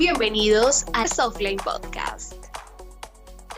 [0.00, 2.32] Bienvenidos a Softline Podcast.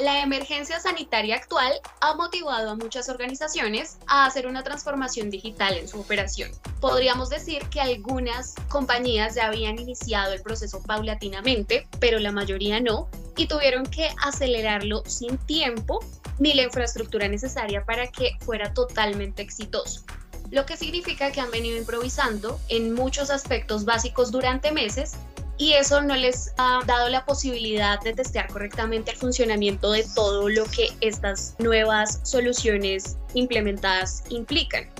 [0.00, 5.86] La emergencia sanitaria actual ha motivado a muchas organizaciones a hacer una transformación digital en
[5.86, 6.50] su operación.
[6.80, 13.08] Podríamos decir que algunas compañías ya habían iniciado el proceso paulatinamente, pero la mayoría no,
[13.36, 16.00] y tuvieron que acelerarlo sin tiempo
[16.40, 20.02] ni la infraestructura necesaria para que fuera totalmente exitoso
[20.50, 25.16] lo que significa que han venido improvisando en muchos aspectos básicos durante meses
[25.62, 30.48] y eso no les ha dado la posibilidad de testear correctamente el funcionamiento de todo
[30.48, 34.90] lo que estas nuevas soluciones implementadas implican.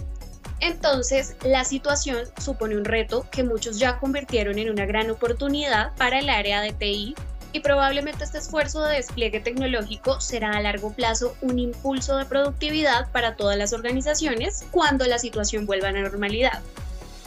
[0.61, 6.20] Entonces, la situación supone un reto que muchos ya convirtieron en una gran oportunidad para
[6.20, 7.17] el área de TI
[7.53, 13.11] y probablemente este esfuerzo de despliegue tecnológico será a largo plazo un impulso de productividad
[13.11, 16.62] para todas las organizaciones cuando la situación vuelva a la normalidad.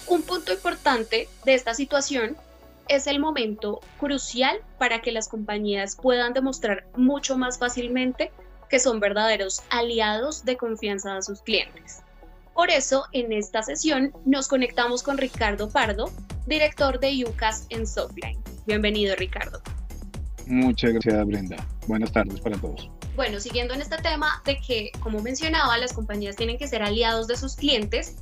[0.07, 2.37] Un punto importante de esta situación
[2.87, 8.31] es el momento crucial para que las compañías puedan demostrar mucho más fácilmente
[8.69, 12.01] que son verdaderos aliados de confianza a sus clientes.
[12.53, 16.09] Por eso, en esta sesión nos conectamos con Ricardo Pardo,
[16.45, 18.41] director de UCAS en Softline.
[18.65, 19.61] Bienvenido, Ricardo.
[20.47, 21.67] Muchas gracias, Brenda.
[21.87, 22.89] Buenas tardes para todos.
[23.15, 27.27] Bueno, siguiendo en este tema de que, como mencionaba, las compañías tienen que ser aliados
[27.27, 28.17] de sus clientes,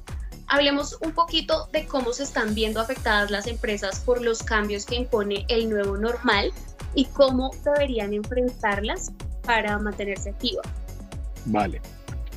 [0.54, 4.96] hablemos un poquito de cómo se están viendo afectadas las empresas por los cambios que
[4.96, 6.52] impone el nuevo normal
[6.94, 9.12] y cómo deberían enfrentarlas
[9.44, 10.62] para mantenerse activa.
[11.46, 11.82] Vale.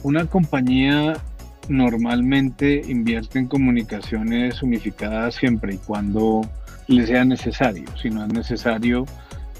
[0.02, 1.22] Una compañía
[1.68, 6.40] normalmente invierte en comunicaciones unificadas siempre y cuando
[6.86, 7.84] le sea necesario.
[8.00, 9.04] Si no es necesario,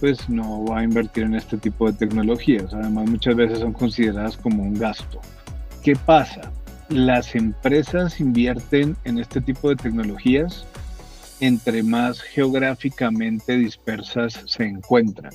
[0.01, 2.73] pues no va a invertir en este tipo de tecnologías.
[2.73, 5.21] Además, muchas veces son consideradas como un gasto.
[5.83, 6.51] ¿Qué pasa?
[6.89, 10.67] Las empresas invierten en este tipo de tecnologías
[11.41, 15.33] entre más geográficamente dispersas se encuentran.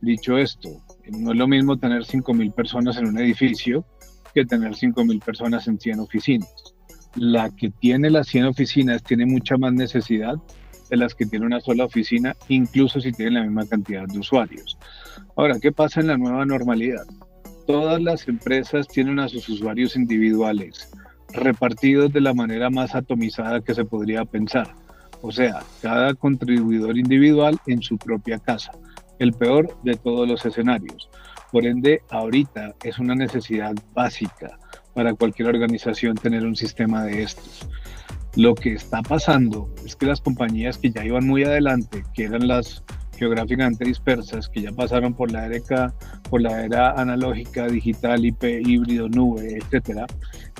[0.00, 3.84] Dicho esto, no es lo mismo tener 5.000 personas en un edificio
[4.34, 6.74] que tener 5.000 personas en 100 oficinas.
[7.14, 10.36] La que tiene las 100 oficinas tiene mucha más necesidad
[10.90, 14.78] de las que tiene una sola oficina, incluso si tienen la misma cantidad de usuarios.
[15.34, 17.06] Ahora, ¿qué pasa en la nueva normalidad?
[17.66, 20.88] Todas las empresas tienen a sus usuarios individuales,
[21.32, 24.68] repartidos de la manera más atomizada que se podría pensar.
[25.20, 28.70] O sea, cada contribuidor individual en su propia casa,
[29.18, 31.08] el peor de todos los escenarios.
[31.50, 34.58] Por ende, ahorita es una necesidad básica
[34.94, 37.68] para cualquier organización tener un sistema de estos.
[38.36, 42.46] Lo que está pasando es que las compañías que ya iban muy adelante, que eran
[42.46, 42.84] las
[43.16, 45.92] geográficamente dispersas, que ya pasaron por la era,
[46.30, 50.06] por la era analógica, digital, IP, híbrido, nube, etcétera,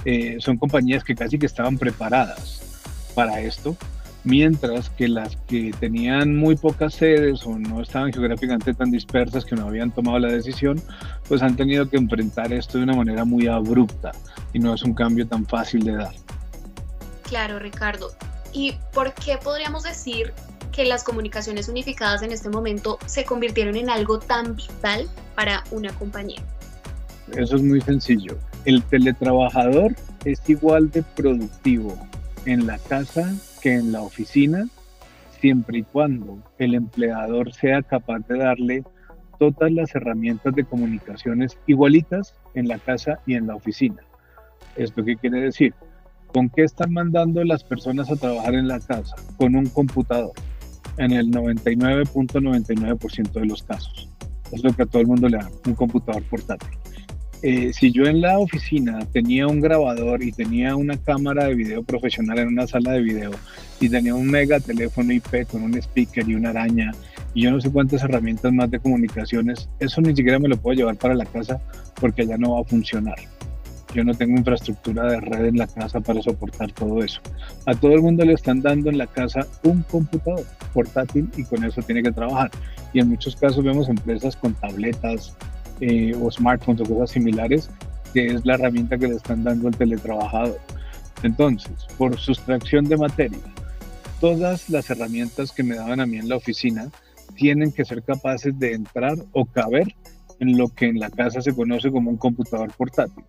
[0.05, 3.77] eh, son compañías que casi que estaban preparadas para esto,
[4.25, 9.55] mientras que las que tenían muy pocas sedes o no estaban geográficamente tan dispersas que
[9.55, 10.83] no habían tomado la decisión,
[11.29, 14.13] pues han tenido que enfrentar esto de una manera muy abrupta
[14.53, 16.15] y no es un cambio tan fácil de dar.
[17.23, 18.11] Claro, Ricardo.
[18.53, 20.33] ¿Y por qué podríamos decir
[20.73, 25.93] que las comunicaciones unificadas en este momento se convirtieron en algo tan vital para una
[25.93, 26.43] compañía?
[27.33, 28.39] Eso es muy sencillo.
[28.65, 29.95] El teletrabajador
[30.25, 31.97] es igual de productivo
[32.45, 34.69] en la casa que en la oficina,
[35.41, 38.85] siempre y cuando el empleador sea capaz de darle
[39.39, 44.03] todas las herramientas de comunicaciones igualitas en la casa y en la oficina.
[44.77, 45.75] ¿Esto qué quiere decir?
[46.33, 49.15] ¿Con qué están mandando las personas a trabajar en la casa?
[49.37, 50.33] Con un computador,
[50.99, 54.11] en el 99.99% de los casos.
[54.53, 56.69] Es lo que a todo el mundo le da, un computador portátil.
[57.43, 61.83] Eh, si yo en la oficina tenía un grabador y tenía una cámara de video
[61.83, 63.31] profesional en una sala de video
[63.79, 66.93] y tenía un mega teléfono IP con un speaker y una araña
[67.35, 70.79] y yo no sé cuántas herramientas más de comunicaciones, eso ni siquiera me lo puedo
[70.79, 71.61] llevar para la casa
[72.01, 73.19] porque allá no va a funcionar
[73.97, 77.19] yo no tengo infraestructura de red en la casa para soportar todo eso.
[77.65, 80.45] A todo el mundo le están dando en la casa un computador
[80.75, 82.51] portátil y con eso tiene que trabajar.
[82.93, 85.35] Y en muchos casos vemos empresas con tabletas
[85.81, 87.71] eh, o smartphones o cosas similares,
[88.13, 90.61] que es la herramienta que le están dando al teletrabajador.
[91.23, 93.39] Entonces, por sustracción de materia,
[94.21, 96.91] todas las herramientas que me daban a mí en la oficina
[97.35, 99.95] tienen que ser capaces de entrar o caber
[100.39, 103.25] en lo que en la casa se conoce como un computador portátil.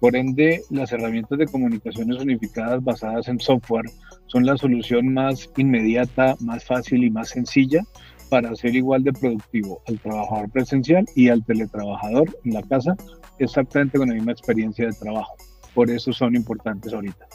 [0.00, 3.90] Por ende, las herramientas de comunicaciones unificadas basadas en software
[4.26, 7.84] son la solución más inmediata, más fácil y más sencilla
[8.30, 12.96] para ser igual de productivo al trabajador presencial y al teletrabajador en la casa,
[13.38, 15.34] exactamente con la misma experiencia de trabajo.
[15.74, 17.26] Por eso son importantes ahorita.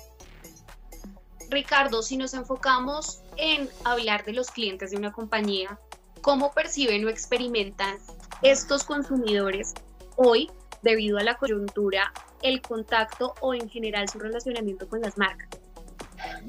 [1.49, 5.77] Ricardo, si nos enfocamos en hablar de los clientes de una compañía,
[6.25, 7.99] ¿Cómo perciben o experimentan
[8.41, 9.75] estos consumidores
[10.15, 10.49] hoy
[10.81, 12.11] debido a la coyuntura
[12.45, 15.49] el contacto o en general su relacionamiento con las marcas?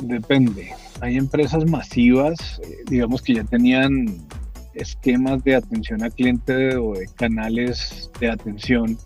[0.02, 0.72] Depende.
[1.00, 4.26] Hay empresas masivas, eh, digamos que ya tenían
[4.74, 8.98] esquemas de atención al cliente o canales de atención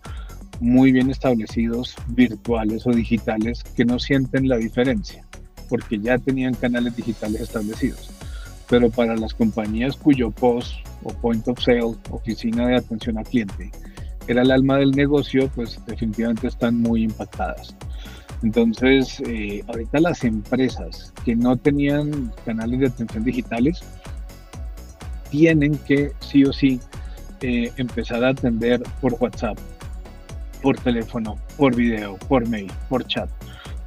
[0.60, 5.24] muy bien establecidos, virtuales o digitales, que no sienten la diferencia,
[5.68, 8.10] porque ya tenían canales digitales establecidos.
[8.68, 13.70] Pero para las compañías cuyo POS o Point of Sale, oficina de atención al cliente,
[14.32, 17.74] era el alma del negocio, pues definitivamente están muy impactadas.
[18.42, 23.80] Entonces, eh, ahorita las empresas que no tenían canales de atención digitales
[25.30, 26.80] tienen que sí o sí
[27.42, 29.58] eh, empezar a atender por WhatsApp,
[30.62, 33.28] por teléfono, por video, por mail, por chat,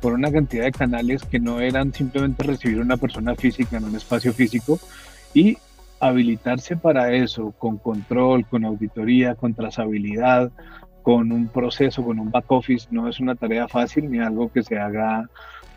[0.02, 3.96] por una cantidad de canales que no eran simplemente recibir una persona física en un
[3.96, 4.80] espacio físico
[5.34, 5.58] y
[6.08, 10.52] habilitarse para eso con control, con auditoría, con trazabilidad,
[11.02, 14.64] con un proceso, con un back office, no es una tarea fácil ni algo que
[14.64, 15.30] se haga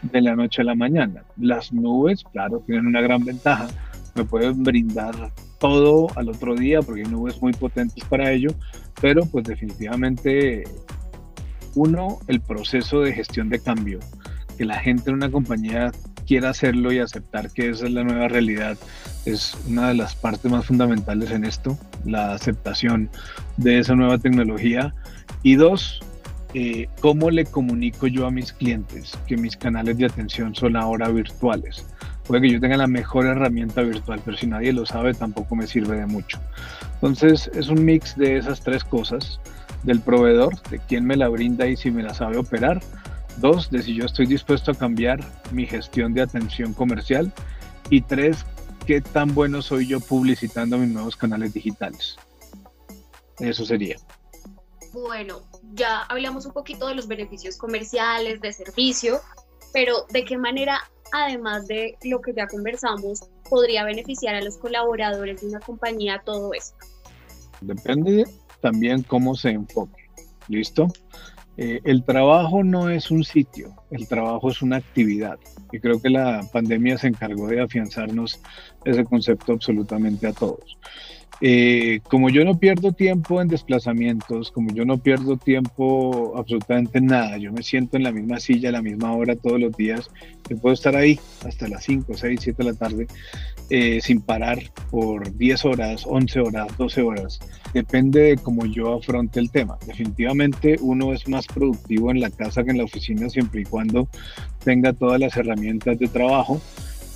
[0.02, 1.24] de la noche a la mañana.
[1.36, 3.66] Las nubes, claro, tienen una gran ventaja,
[4.14, 5.14] me pueden brindar
[5.58, 8.50] todo al otro día porque hay nubes muy potentes para ello,
[9.00, 10.64] pero pues definitivamente
[11.74, 13.98] uno, el proceso de gestión de cambio,
[14.56, 15.92] que la gente en una compañía
[16.26, 18.76] quiera hacerlo y aceptar que esa es la nueva realidad
[19.26, 23.10] es una de las partes más fundamentales en esto, la aceptación
[23.56, 24.94] de esa nueva tecnología.
[25.42, 26.00] Y dos,
[26.54, 31.08] eh, cómo le comunico yo a mis clientes que mis canales de atención son ahora
[31.08, 31.84] virtuales.
[32.26, 35.66] Puede que yo tenga la mejor herramienta virtual, pero si nadie lo sabe tampoco me
[35.66, 36.40] sirve de mucho.
[36.94, 39.40] Entonces es un mix de esas tres cosas,
[39.82, 42.80] del proveedor, de quién me la brinda y si me la sabe operar.
[43.38, 45.20] Dos, de si yo estoy dispuesto a cambiar
[45.52, 47.32] mi gestión de atención comercial.
[47.90, 48.44] Y tres,
[48.86, 52.16] qué tan bueno soy yo publicitando mis nuevos canales digitales.
[53.38, 53.96] Eso sería.
[54.92, 55.42] Bueno,
[55.74, 59.20] ya hablamos un poquito de los beneficios comerciales, de servicio,
[59.72, 60.80] pero ¿de qué manera,
[61.12, 66.54] además de lo que ya conversamos, podría beneficiar a los colaboradores de una compañía todo
[66.54, 66.78] esto?
[67.60, 68.24] Depende
[68.60, 70.08] también cómo se enfoque.
[70.48, 70.88] ¿Listo?
[71.58, 75.38] Eh, el trabajo no es un sitio, el trabajo es una actividad.
[75.72, 78.40] Y creo que la pandemia se encargó de afianzarnos
[78.84, 80.78] ese concepto absolutamente a todos.
[81.42, 87.06] Eh, como yo no pierdo tiempo en desplazamientos, como yo no pierdo tiempo absolutamente en
[87.06, 90.10] nada, yo me siento en la misma silla a la misma hora todos los días,
[90.48, 93.06] yo puedo estar ahí hasta las 5, 6, 7 de la tarde
[93.68, 94.58] eh, sin parar
[94.90, 97.40] por 10 horas, 11 horas, 12 horas.
[97.74, 99.76] Depende de cómo yo afronte el tema.
[99.86, 104.08] Definitivamente uno es más productivo en la casa que en la oficina siempre y cuando
[104.64, 106.62] tenga todas las herramientas de trabajo,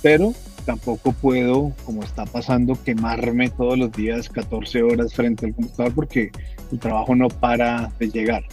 [0.03, 5.93] pero tampoco puedo, como está pasando, quemarme todos los días 14 horas frente al computador
[5.93, 6.31] porque
[6.71, 8.43] el trabajo no para de llegar.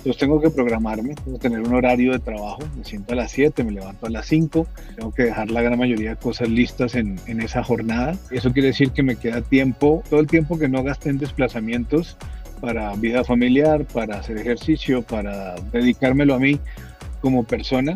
[0.00, 3.32] Entonces tengo que programarme, tengo que tener un horario de trabajo, me siento a las
[3.32, 4.66] 7, me levanto a las 5,
[4.96, 8.16] tengo que dejar la gran mayoría de cosas listas en, esa jornada.
[8.30, 12.16] Eso quiere decir que me queda tiempo, todo el tiempo que no gasté en desplazamientos
[12.62, 16.58] para vida familiar, para hacer ejercicio, para dedicármelo a mí
[17.20, 17.94] como persona,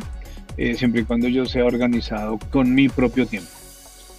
[0.59, 3.54] eh, siempre y cuando yo sea organizado con mi propio tiempo.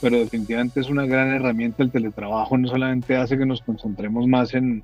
[0.06, 4.54] Pero definitivamente es una gran herramienta el teletrabajo, no solamente hace que nos concentremos más
[4.54, 4.84] en,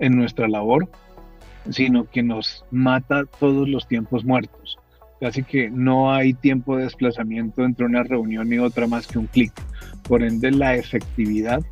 [0.00, 0.86] en nuestra labor,
[1.70, 4.78] sino que nos mata todos los tiempos muertos.
[5.18, 9.28] Casi que no hay tiempo de desplazamiento entre una reunión y otra más que un
[9.28, 9.54] clic.
[10.02, 11.62] Por ende, la efectividad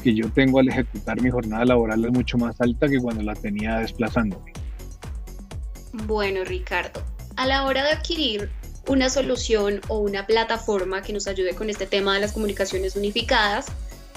[0.00, 3.34] que yo tengo al ejecutar mi jornada laboral es mucho más alta que cuando la
[3.34, 4.52] tenía desplazándome.
[6.06, 7.02] Bueno, Ricardo,
[7.34, 8.48] a la hora de adquirir
[8.88, 13.66] una solución o una plataforma que nos ayude con este tema de las comunicaciones unificadas,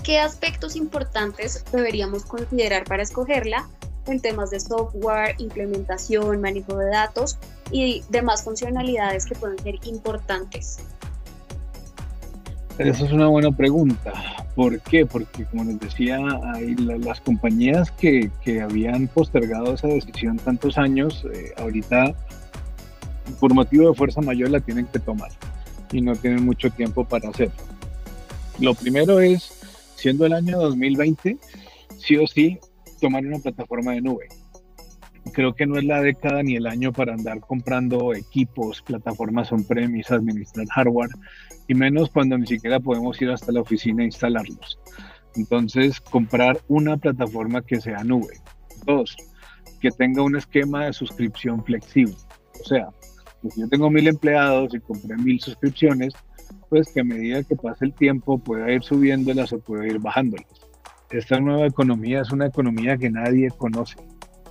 [0.03, 3.67] ¿qué aspectos importantes deberíamos considerar para escogerla
[4.07, 7.37] en temas de software, implementación, manejo de datos
[7.71, 10.79] y demás funcionalidades que pueden ser importantes?
[12.77, 14.13] Esa es una buena pregunta.
[14.55, 15.05] ¿Por qué?
[15.05, 16.17] Porque como les decía,
[16.53, 22.15] hay las compañías que, que, habían postergado esa decisión tantos años, eh, ahorita
[23.39, 25.31] por motivo de fuerza mayor la tienen que tomar
[25.91, 27.55] y no tienen mucho tiempo para hacerlo.
[28.59, 29.51] Lo primero es,
[29.95, 31.37] siendo el año 2020,
[31.97, 32.59] sí o sí,
[32.99, 34.27] tomar una plataforma de nube.
[35.33, 40.13] Creo que no es la década ni el año para andar comprando equipos, plataformas on-premise,
[40.13, 41.11] administrar hardware,
[41.67, 44.79] y menos cuando ni siquiera podemos ir hasta la oficina e instalarlos.
[45.35, 48.33] Entonces, comprar una plataforma que sea nube.
[48.85, 49.15] Dos,
[49.79, 52.15] que tenga un esquema de suscripción flexible.
[52.59, 52.89] O sea,
[53.49, 56.13] si yo tengo mil empleados y compré mil suscripciones,
[56.69, 60.47] pues que a medida que pase el tiempo pueda ir subiéndolas o pueda ir bajándolas.
[61.09, 63.97] esta nueva economía es una economía que nadie conoce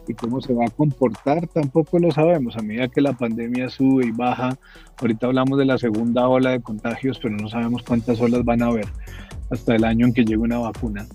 [0.06, 2.56] y cómo se va a comportar tampoco lo sabemos.
[2.56, 4.58] A medida que la pandemia sube y baja,
[4.98, 8.66] ahorita hablamos de la segunda ola de contagios, pero no sabemos cuántas olas van a
[8.66, 8.86] haber
[9.50, 11.06] hasta el año en que llegue una vacuna.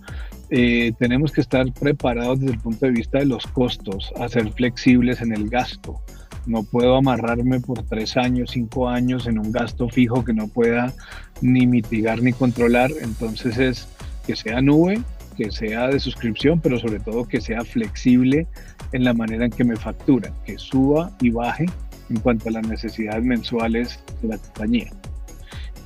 [0.50, 4.52] Eh, tenemos que estar preparados desde el punto de vista de los costos, a ser
[4.52, 6.00] flexibles en el gasto.
[6.46, 10.94] No puedo amarrarme por tres años, cinco años en un gasto fijo que no pueda
[11.42, 12.92] ni mitigar ni controlar.
[13.02, 13.88] Entonces es
[14.26, 15.02] que sea nube,
[15.36, 18.48] que sea de suscripción, pero sobre todo que sea flexible
[18.92, 21.66] en la manera en que me facturan, que suba y baje
[22.10, 24.92] en cuanto a las necesidades mensuales de la compañía.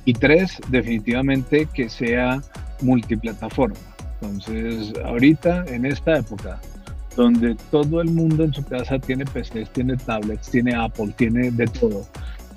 [0.04, 2.42] Y tres, definitivamente que sea
[2.82, 3.76] multiplataforma.
[4.20, 6.60] Entonces, ahorita, en esta época,
[7.16, 11.66] donde todo el mundo en su casa tiene PCs, tiene tablets, tiene Apple, tiene de
[11.66, 12.06] todo,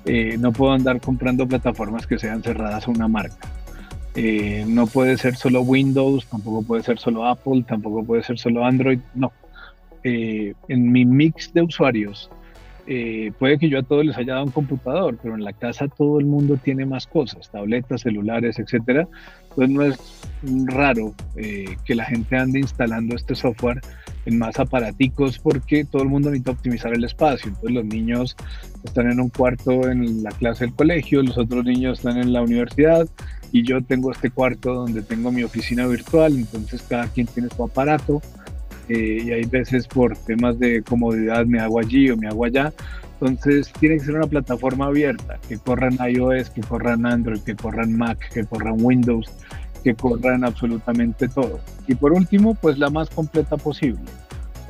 [0.06, 3.48] eh, no puedo andar comprando plataformas que sean cerradas a una marca.
[4.14, 8.64] Eh, no puede ser solo Windows, tampoco puede ser solo Apple, tampoco puede ser solo
[8.64, 9.32] Android, no.
[10.04, 12.30] Eh, en mi mix de usuarios,
[13.38, 16.20] puede que yo a todos les haya dado un computador, pero en la casa todo
[16.20, 19.08] el mundo tiene más cosas, tabletas, celulares, etcétera.
[19.48, 19.98] Entonces no es
[20.66, 23.80] raro que la gente ande instalando este software
[24.26, 27.48] en más aparaticos porque todo el mundo necesita optimizar el espacio.
[27.48, 28.36] Entonces los niños
[28.84, 32.42] están en un cuarto en la clase del colegio, los otros niños están en la
[32.42, 33.08] universidad
[33.52, 37.62] y yo tengo este cuarto donde tengo mi oficina virtual, entonces cada quien tiene su
[37.62, 38.20] aparato
[38.88, 42.72] eh, y hay veces por temas de comodidad me hago allí o me hago allá.
[43.20, 47.96] Entonces tiene que ser una plataforma abierta, que corran iOS, que corran Android, que corran
[47.96, 49.30] Mac, que corran Windows,
[49.84, 51.60] que corran absolutamente todo.
[51.86, 54.00] Y por último, pues la más completa posible.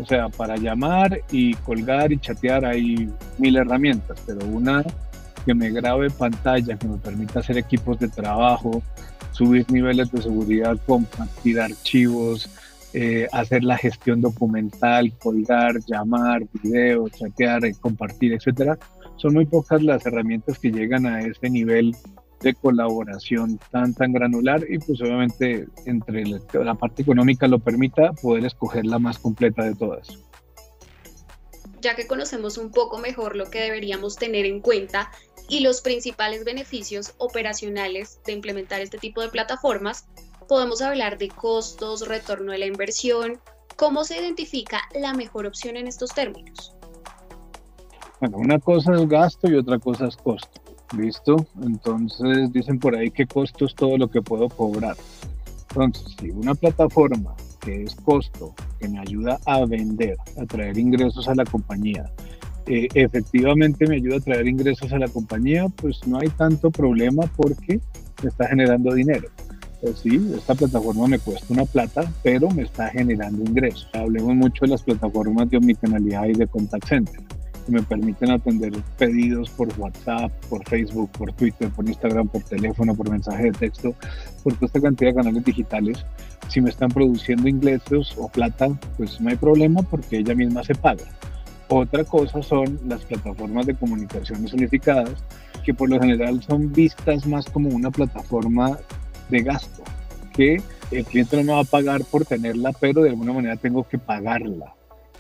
[0.01, 4.83] O sea, para llamar y colgar y chatear hay mil herramientas, pero una
[5.47, 8.83] que me grabe pantalla, que me permita hacer equipos de trabajo,
[9.31, 12.51] subir niveles de seguridad, compartir archivos,
[12.93, 18.79] eh, hacer la gestión documental, colgar, llamar, video, chatear, eh, compartir, etcétera.
[19.17, 21.95] Son muy pocas las herramientas que llegan a ese nivel
[22.45, 28.45] de colaboración tan tan granular y pues obviamente entre la parte económica lo permita poder
[28.45, 30.19] escoger la más completa de todas
[31.85, 35.11] ya que conocemos un poco mejor lo que deberíamos tener en cuenta
[35.49, 40.07] y los principales beneficios operacionales de implementar este tipo de plataformas,
[40.49, 43.39] podemos hablar de costos, retorno de la inversión,
[43.77, 46.75] cómo se identifica la mejor opción en estos términos.
[48.21, 50.64] Bueno, una cosa es gasto y otra cosa es costo.
[50.97, 51.47] ¿Listo?
[51.63, 54.97] Entonces dicen por ahí que costo es todo lo que puedo cobrar.
[55.71, 61.27] Entonces, si una plataforma que es costo, que me ayuda a vender, a traer ingresos
[61.27, 62.09] a la compañía,
[62.67, 67.25] eh, efectivamente me ayuda a traer ingresos a la compañía, pues no hay tanto problema
[67.37, 67.81] porque
[68.23, 69.29] me está generando dinero.
[69.81, 73.89] Pues sí, esta plataforma me cuesta una plata, pero me está generando ingresos.
[73.93, 77.24] Hablemos mucho de las plataformas de omnicanalidad y de contact center
[77.65, 82.95] que me permiten atender pedidos por WhatsApp, por Facebook, por Twitter, por Instagram, por teléfono,
[82.95, 83.95] por mensaje de texto,
[84.43, 86.05] por toda esta cantidad de canales digitales.
[86.49, 90.75] Si me están produciendo ingresos o plata, pues no hay problema porque ella misma se
[90.75, 91.05] paga.
[91.69, 95.25] Otra cosa son las plataformas de comunicaciones unificadas,
[95.65, 98.79] que por lo general son vistas más como una plataforma
[99.31, 99.83] de gasto,
[100.35, 103.89] que el cliente no me va a pagar por tenerla, pero de alguna manera tengo
[103.89, 104.75] que pagarla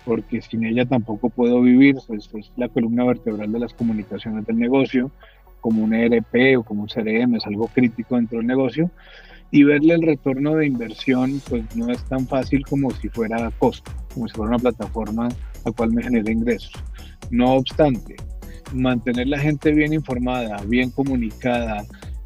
[0.04, 4.58] porque sin ella tampoco puedo vivir, es, es la columna vertebral de las comunicaciones del
[4.58, 5.10] negocio,
[5.60, 8.90] como un ERP o como un CRM, es algo crítico dentro del negocio,
[9.50, 13.90] y verle el retorno de inversión, pues no es tan fácil como si fuera costo,
[14.12, 15.28] como si fuera una plataforma
[15.64, 16.72] la cual me genera ingresos.
[17.30, 18.16] No obstante,
[18.72, 21.84] mantener la gente bien informada, bien comunicada,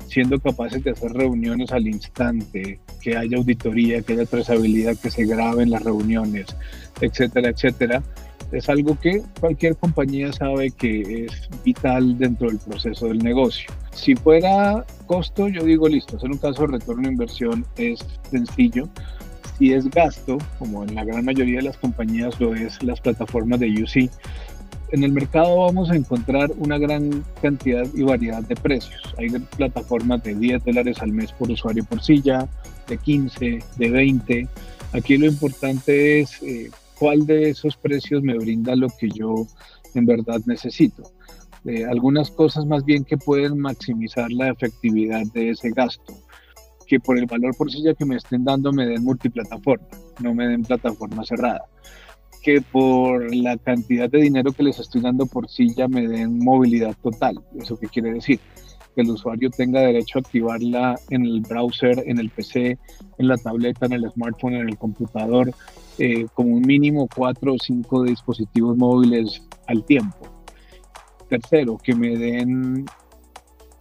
[0.09, 5.25] siendo capaces de hacer reuniones al instante, que haya auditoría, que haya trazabilidad, que se
[5.25, 6.47] graben las reuniones,
[7.01, 8.03] etcétera, etcétera,
[8.53, 13.71] es algo que cualquier compañía sabe que es vital dentro del proceso del negocio.
[13.93, 18.89] Si fuera costo, yo digo listo, en un caso de retorno de inversión es sencillo.
[19.59, 23.59] Si es gasto, como en la gran mayoría de las compañías lo es las plataformas
[23.61, 24.11] de UC,
[24.91, 29.03] en el mercado vamos a encontrar una gran cantidad y variedad de precios.
[29.19, 32.49] Hay plataformas de 10 dólares al mes por usuario por silla,
[32.87, 34.49] de 15, de 20.
[34.93, 39.47] Aquí lo importante es eh, cuál de esos precios me brinda lo que yo
[39.95, 41.03] en verdad necesito.
[41.65, 46.15] Eh, algunas cosas más bien que pueden maximizar la efectividad de ese gasto,
[46.87, 49.87] que por el valor por silla que me estén dando me den multiplataforma,
[50.21, 51.67] no me den plataforma cerrada
[52.43, 56.97] que por la cantidad de dinero que les estoy dando por silla me den movilidad
[57.03, 57.41] total.
[57.59, 58.41] ¿Eso qué quiere decir?
[58.99, 62.77] que el usuario tenga derecho a activarla en el browser, en el PC,
[63.19, 65.53] en la tableta, en el smartphone, en el computador,
[65.99, 70.17] eh, como un mínimo cuatro o cinco dispositivos móviles al tiempo.
[71.29, 72.87] Tercero, que me den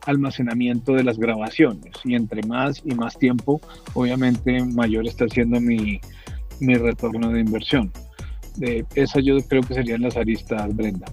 [0.06, 3.60] almacenamiento de las grabaciones y entre más y más tiempo,
[3.96, 6.00] obviamente mayor está siendo mi,
[6.60, 7.92] mi retorno de inversión.
[8.58, 11.08] De esa yo creo que serían las aristas, Brenda.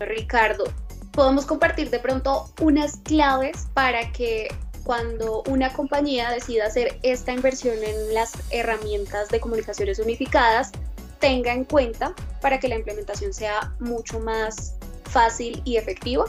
[0.00, 0.64] Ricardo,
[1.12, 4.48] podemos compartir de pronto unas claves para que
[4.84, 10.72] cuando una compañía decida hacer esta inversión en las herramientas de comunicaciones unificadas,
[11.20, 14.74] tenga en cuenta para que la implementación sea mucho más
[15.04, 16.24] fácil y efectiva?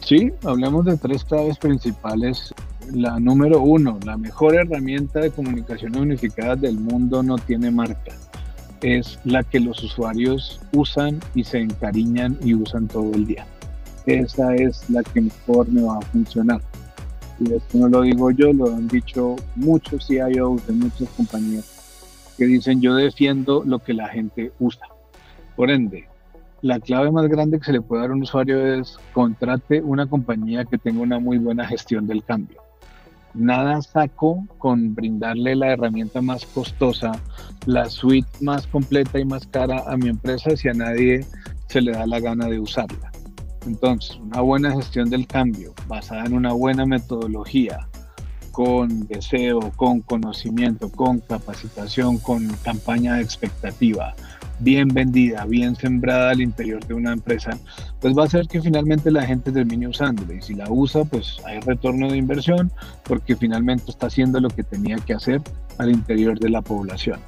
[0.00, 2.52] Sí, hablemos de tres claves principales.
[2.92, 8.12] La número uno, la mejor herramienta de comunicación unificada del mundo no tiene marca.
[8.84, 13.46] Es la que los usuarios usan y se encariñan y usan todo el día.
[14.04, 16.60] Esa es la que mejor me va a funcionar.
[17.40, 21.64] Y esto no lo digo yo, lo han dicho muchos CIOs de muchas compañías
[22.36, 24.86] que dicen yo defiendo lo que la gente usa.
[25.56, 26.04] Por ende,
[26.60, 30.06] la clave más grande que se le puede dar a un usuario es contrate una
[30.06, 32.60] compañía que tenga una muy buena gestión del cambio.
[33.34, 37.12] Nada saco con brindarle la herramienta más costosa,
[37.66, 41.26] la suite más completa y más cara a mi empresa si a nadie
[41.68, 43.10] se le da la gana de usarla.
[43.66, 47.88] Entonces, una buena gestión del cambio basada en una buena metodología,
[48.52, 54.14] con deseo, con conocimiento, con capacitación, con campaña de expectativa,
[54.64, 57.58] bien vendida, bien sembrada al interior de una empresa,
[58.00, 60.34] pues va a hacer que finalmente la gente termine usándola.
[60.34, 62.72] Y si la usa, pues hay retorno de inversión
[63.04, 65.42] porque finalmente está haciendo lo que tenía que hacer
[65.78, 67.20] al interior de la población.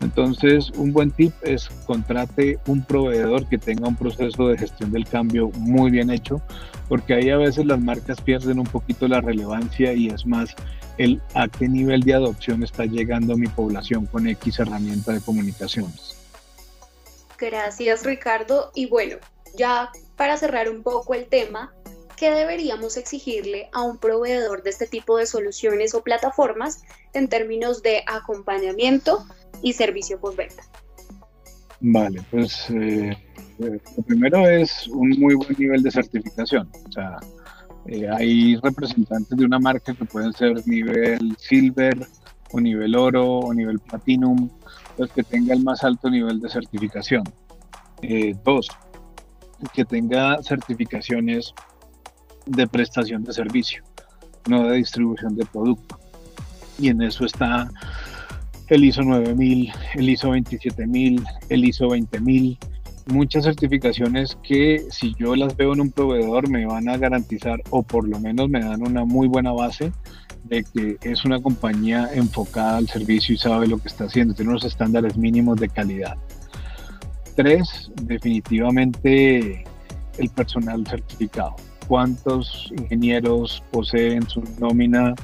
[0.00, 5.06] Entonces, un buen tip es contrate un proveedor que tenga un proceso de gestión del
[5.06, 6.40] cambio muy bien hecho,
[6.88, 10.54] porque ahí a veces las marcas pierden un poquito la relevancia y es más
[10.96, 16.19] el a qué nivel de adopción está llegando mi población con X herramienta de comunicaciones.
[17.40, 18.70] Gracias Ricardo.
[18.74, 19.16] Y bueno,
[19.56, 21.72] ya para cerrar un poco el tema,
[22.16, 26.82] ¿qué deberíamos exigirle a un proveedor de este tipo de soluciones o plataformas
[27.14, 29.24] en términos de acompañamiento
[29.62, 30.62] y servicio postventa?
[31.80, 33.16] Vale, pues eh,
[33.58, 36.70] eh, lo primero es un muy buen nivel de certificación.
[36.88, 37.18] O sea,
[37.86, 42.06] eh, hay representantes de una marca que pueden ser nivel silver
[42.52, 44.48] o nivel oro o nivel platinum
[45.14, 47.24] que tenga el más alto nivel de certificación.
[48.02, 48.68] Eh, dos,
[49.72, 51.54] que tenga certificaciones
[52.46, 53.82] de prestación de servicio,
[54.48, 55.98] no de distribución de producto.
[56.78, 57.70] Y en eso está
[58.68, 62.58] el ISO 9000, el ISO 27000, el ISO 20000,
[63.06, 67.82] muchas certificaciones que si yo las veo en un proveedor me van a garantizar o
[67.82, 69.92] por lo menos me dan una muy buena base
[70.44, 74.50] de que es una compañía enfocada al servicio y sabe lo que está haciendo, tiene
[74.50, 76.16] unos estándares mínimos de calidad.
[77.36, 79.64] Tres, definitivamente
[80.18, 81.56] el personal certificado.
[81.86, 85.14] ¿Cuántos ingenieros poseen su nómina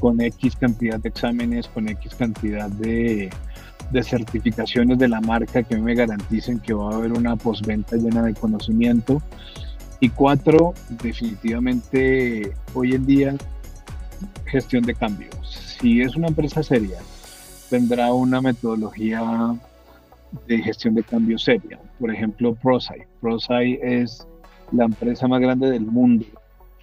[0.00, 3.30] con X cantidad de exámenes, con X cantidad de,
[3.90, 8.22] de certificaciones de la marca que me garanticen que va a haber una postventa llena
[8.22, 9.22] de conocimiento?
[10.00, 13.36] Y cuatro, definitivamente hoy en día
[14.46, 15.76] gestión de cambios.
[15.80, 16.98] Si es una empresa seria,
[17.68, 19.54] tendrá una metodología
[20.46, 21.78] de gestión de cambios seria.
[21.98, 22.94] Por ejemplo, ProSci.
[23.20, 24.26] ProSci es
[24.72, 26.24] la empresa más grande del mundo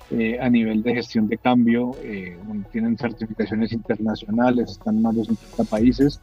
[0.09, 1.91] eh, a nivel de gestión de cambio.
[2.01, 2.37] Eh,
[2.71, 6.19] tienen certificaciones internacionales, están en más de 50 países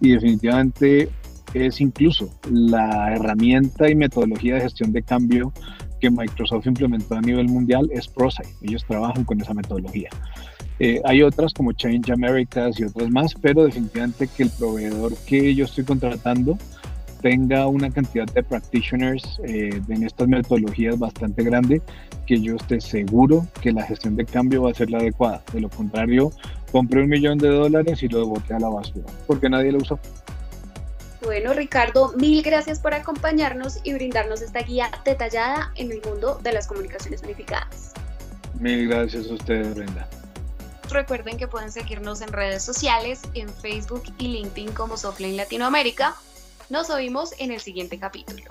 [0.00, 1.08] y definitivamente
[1.54, 5.52] es incluso la herramienta y metodología de gestión de cambio
[6.00, 8.42] que Microsoft implementó a nivel mundial es ProSci.
[8.62, 10.10] Ellos trabajan con esa metodología.
[10.78, 15.54] Eh, hay otras como Change Americas y otras más, pero definitivamente que el proveedor que
[15.54, 16.56] yo estoy contratando
[17.20, 21.82] tenga una cantidad de practitioners eh, en estas metodologías bastante grande,
[22.26, 25.42] que yo esté seguro que la gestión de cambio va a ser la adecuada.
[25.52, 26.30] De lo contrario,
[26.70, 29.98] compré un millón de dólares y lo boté a la basura, porque nadie lo usó.
[31.22, 36.52] Bueno, Ricardo, mil gracias por acompañarnos y brindarnos esta guía detallada en el mundo de
[36.52, 37.92] las comunicaciones unificadas.
[38.60, 40.08] Mil gracias a ustedes, Brenda.
[40.90, 46.16] Recuerden que pueden seguirnos en redes sociales, en Facebook y LinkedIn como Softline Latinoamérica.
[46.70, 48.44] Nos oímos en el siguiente capítulo.